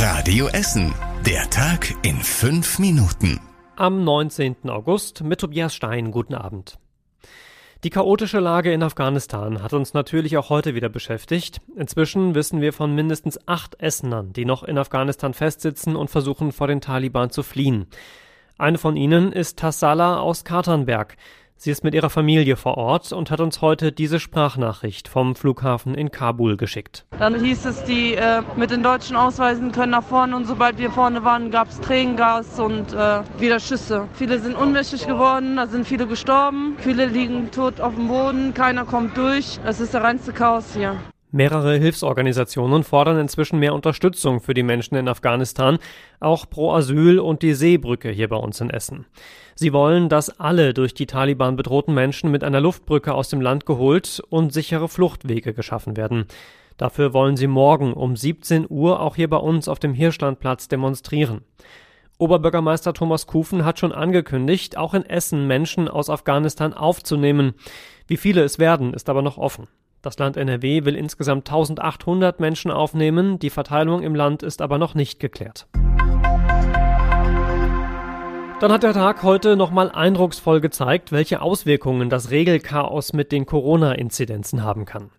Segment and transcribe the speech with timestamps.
[0.00, 0.94] Radio Essen.
[1.26, 3.40] Der Tag in fünf Minuten.
[3.74, 4.68] Am 19.
[4.68, 6.12] August mit Tobias Stein.
[6.12, 6.78] Guten Abend.
[7.82, 11.60] Die chaotische Lage in Afghanistan hat uns natürlich auch heute wieder beschäftigt.
[11.74, 16.68] Inzwischen wissen wir von mindestens acht Essenern, die noch in Afghanistan festsitzen und versuchen, vor
[16.68, 17.88] den Taliban zu fliehen.
[18.56, 21.16] Eine von ihnen ist Tassala aus Katernberg.
[21.60, 25.96] Sie ist mit ihrer Familie vor Ort und hat uns heute diese Sprachnachricht vom Flughafen
[25.96, 27.04] in Kabul geschickt.
[27.18, 30.92] Dann hieß es, die äh, mit den deutschen Ausweisen können nach vorne und sobald wir
[30.92, 34.06] vorne waren, gab es Tränengas und äh, wieder Schüsse.
[34.12, 38.84] Viele sind ohnmächtig geworden, da sind viele gestorben, viele liegen tot auf dem Boden, keiner
[38.84, 39.58] kommt durch.
[39.64, 40.94] Es ist der reinste Chaos hier.
[41.30, 45.78] Mehrere Hilfsorganisationen fordern inzwischen mehr Unterstützung für die Menschen in Afghanistan,
[46.20, 49.04] auch Pro Asyl und die Seebrücke hier bei uns in Essen.
[49.54, 53.66] Sie wollen, dass alle durch die Taliban bedrohten Menschen mit einer Luftbrücke aus dem Land
[53.66, 56.24] geholt und sichere Fluchtwege geschaffen werden.
[56.78, 61.42] Dafür wollen sie morgen um 17 Uhr auch hier bei uns auf dem Hirschlandplatz demonstrieren.
[62.16, 67.52] Oberbürgermeister Thomas Kufen hat schon angekündigt, auch in Essen Menschen aus Afghanistan aufzunehmen.
[68.06, 69.68] Wie viele es werden, ist aber noch offen.
[70.00, 74.94] Das Land NRW will insgesamt 1800 Menschen aufnehmen, die Verteilung im Land ist aber noch
[74.94, 75.66] nicht geklärt.
[78.60, 84.62] Dann hat der Tag heute nochmal eindrucksvoll gezeigt, welche Auswirkungen das Regelchaos mit den Corona-Inzidenzen
[84.62, 85.10] haben kann.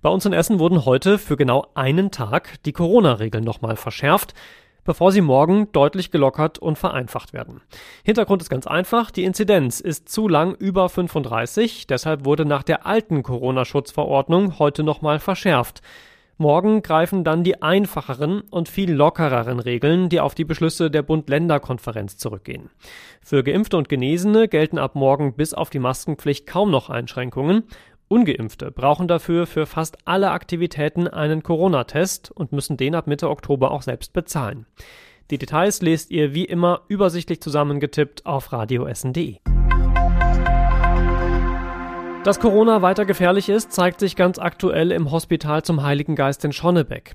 [0.00, 4.34] Bei uns in Essen wurden heute für genau einen Tag die Corona-Regeln nochmal verschärft
[4.84, 7.60] bevor sie morgen deutlich gelockert und vereinfacht werden.
[8.04, 12.86] Hintergrund ist ganz einfach, die Inzidenz ist zu lang über 35, deshalb wurde nach der
[12.86, 15.82] alten Corona-Schutzverordnung heute nochmal verschärft.
[16.40, 22.16] Morgen greifen dann die einfacheren und viel lockereren Regeln, die auf die Beschlüsse der Bund-Länder-Konferenz
[22.16, 22.70] zurückgehen.
[23.20, 27.64] Für Geimpfte und Genesene gelten ab morgen bis auf die Maskenpflicht kaum noch Einschränkungen
[28.12, 33.70] Ungeimpfte brauchen dafür für fast alle Aktivitäten einen Corona-Test und müssen den ab Mitte Oktober
[33.70, 34.66] auch selbst bezahlen.
[35.30, 39.36] Die Details lest ihr wie immer übersichtlich zusammengetippt auf radioessen.de.
[42.24, 46.52] Dass Corona weiter gefährlich ist, zeigt sich ganz aktuell im Hospital zum Heiligen Geist in
[46.52, 47.14] Schonnebeck.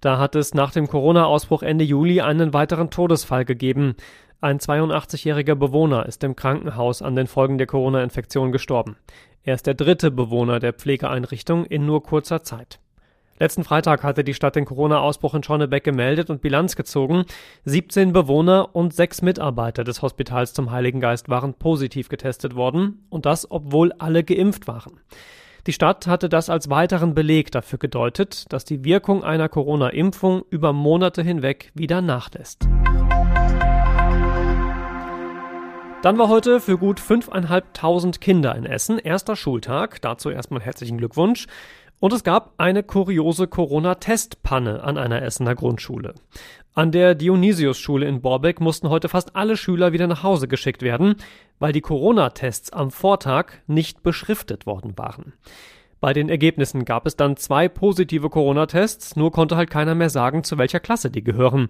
[0.00, 3.96] Da hat es nach dem Corona-Ausbruch Ende Juli einen weiteren Todesfall gegeben.
[4.40, 8.96] Ein 82-jähriger Bewohner ist im Krankenhaus an den Folgen der Corona-Infektion gestorben.
[9.46, 12.80] Er ist der dritte Bewohner der Pflegeeinrichtung in nur kurzer Zeit.
[13.38, 17.24] Letzten Freitag hatte die Stadt den Corona-Ausbruch in Schonnebeck gemeldet und Bilanz gezogen.
[17.64, 23.24] 17 Bewohner und sechs Mitarbeiter des Hospitals zum Heiligen Geist waren positiv getestet worden und
[23.24, 24.98] das, obwohl alle geimpft waren.
[25.68, 30.72] Die Stadt hatte das als weiteren Beleg dafür gedeutet, dass die Wirkung einer Corona-Impfung über
[30.72, 32.66] Monate hinweg wieder nachlässt.
[36.06, 40.00] Dann war heute für gut 5.500 Kinder in Essen erster Schultag.
[40.02, 41.48] Dazu erstmal herzlichen Glückwunsch.
[41.98, 46.14] Und es gab eine kuriose Corona-Testpanne an einer Essener Grundschule.
[46.74, 51.16] An der Dionysius-Schule in Borbeck mussten heute fast alle Schüler wieder nach Hause geschickt werden,
[51.58, 55.32] weil die Corona-Tests am Vortag nicht beschriftet worden waren.
[55.98, 60.44] Bei den Ergebnissen gab es dann zwei positive Corona-Tests, nur konnte halt keiner mehr sagen,
[60.44, 61.68] zu welcher Klasse die gehören.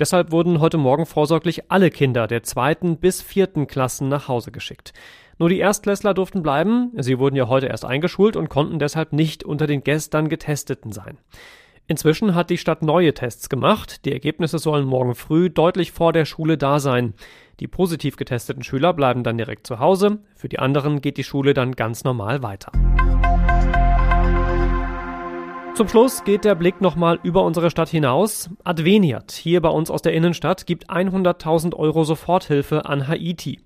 [0.00, 4.94] Deshalb wurden heute Morgen vorsorglich alle Kinder der zweiten bis vierten Klassen nach Hause geschickt.
[5.38, 9.44] Nur die Erstklässler durften bleiben, sie wurden ja heute erst eingeschult und konnten deshalb nicht
[9.44, 11.18] unter den gestern Getesteten sein.
[11.86, 14.06] Inzwischen hat die Stadt neue Tests gemacht.
[14.06, 17.12] Die Ergebnisse sollen morgen früh deutlich vor der Schule da sein.
[17.58, 20.20] Die positiv getesteten Schüler bleiben dann direkt zu Hause.
[20.34, 22.72] Für die anderen geht die Schule dann ganz normal weiter.
[25.80, 28.50] Zum Schluss geht der Blick nochmal über unsere Stadt hinaus.
[28.64, 33.60] Adveniat, hier bei uns aus der Innenstadt, gibt 100.000 Euro Soforthilfe an Haiti.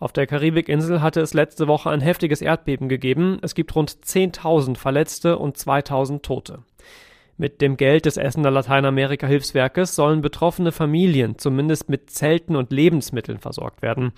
[0.00, 3.38] Auf der Karibikinsel hatte es letzte Woche ein heftiges Erdbeben gegeben.
[3.42, 6.64] Es gibt rund 10.000 Verletzte und 2.000 Tote.
[7.36, 13.82] Mit dem Geld des Essener Lateinamerika-Hilfswerkes sollen betroffene Familien zumindest mit Zelten und Lebensmitteln versorgt
[13.82, 14.14] werden.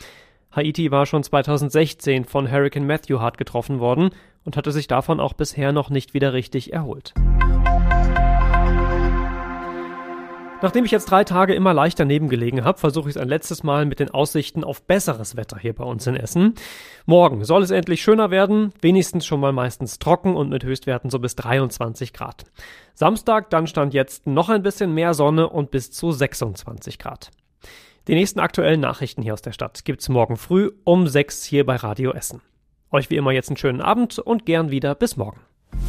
[0.51, 4.11] Haiti war schon 2016 von Hurricane Matthew hart getroffen worden
[4.45, 7.13] und hatte sich davon auch bisher noch nicht wieder richtig erholt.
[10.63, 13.63] Nachdem ich jetzt drei Tage immer leicht daneben gelegen habe, versuche ich es ein letztes
[13.63, 16.55] Mal mit den Aussichten auf besseres Wetter hier bei uns in Essen.
[17.07, 21.19] Morgen soll es endlich schöner werden, wenigstens schon mal meistens trocken und mit Höchstwerten so
[21.19, 22.45] bis 23 Grad.
[22.95, 27.31] Samstag dann stand jetzt noch ein bisschen mehr Sonne und bis zu 26 Grad.
[28.07, 31.77] Die nächsten aktuellen Nachrichten hier aus der Stadt gibt's morgen früh um 6 hier bei
[31.77, 32.41] Radio Essen.
[32.91, 35.41] Euch wie immer jetzt einen schönen Abend und gern wieder bis morgen.